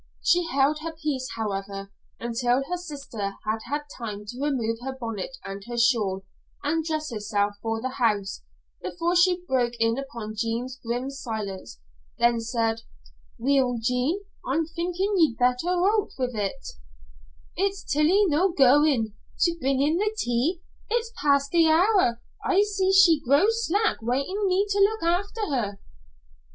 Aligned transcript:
She 0.23 0.47
held 0.47 0.79
her 0.79 0.93
peace, 0.93 1.27
however, 1.35 1.91
until 2.19 2.63
her 2.67 2.77
sister 2.77 3.35
had 3.45 3.59
had 3.69 3.83
time 3.99 4.25
to 4.29 4.41
remove 4.41 4.79
her 4.81 4.97
bonnet 4.99 5.37
and 5.45 5.63
her 5.67 5.77
shawl 5.77 6.23
and 6.63 6.83
dress 6.83 7.11
herself 7.11 7.53
for 7.61 7.79
the 7.79 7.89
house, 7.89 8.41
before 8.81 9.15
she 9.15 9.43
broke 9.47 9.75
in 9.79 9.99
upon 9.99 10.33
Jean's 10.35 10.79
grim 10.83 11.11
silence. 11.11 11.79
Then 12.17 12.37
she 12.39 12.45
said: 12.45 12.81
"Weel, 13.37 13.77
Jean. 13.79 14.21
I'm 14.43 14.65
thinkin' 14.65 15.17
ye'd 15.19 15.37
better 15.37 15.69
oot 15.69 16.13
wi' 16.17 16.29
it." 16.33 16.67
"Is 17.55 17.83
Tillie 17.83 18.25
no 18.25 18.51
goin' 18.53 19.13
to 19.41 19.55
bring 19.59 19.83
in 19.83 19.97
the 19.97 20.15
tea? 20.17 20.63
It's 20.89 21.11
past 21.21 21.51
the 21.51 21.69
hour. 21.69 22.19
I 22.43 22.63
see 22.63 22.91
she 22.91 23.19
grows 23.23 23.67
slack, 23.67 24.01
wantin' 24.01 24.47
me 24.47 24.65
to 24.67 24.79
look 24.79 25.03
after 25.03 25.41
her." 25.51 25.79